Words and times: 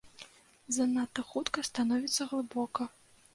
Занадта 0.77 1.25
хутка 1.33 1.65
становіцца 1.69 2.29
глыбока. 2.33 2.89